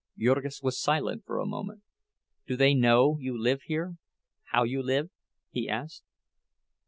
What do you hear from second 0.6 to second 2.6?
was silent for a moment. "Do